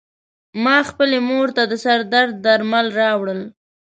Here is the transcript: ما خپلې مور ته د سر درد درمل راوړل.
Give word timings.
ما 0.63 0.77
خپلې 0.89 1.17
مور 1.29 1.47
ته 1.57 1.63
د 1.71 1.73
سر 1.83 1.99
درد 2.13 2.33
درمل 2.45 2.87
راوړل. 3.01 3.41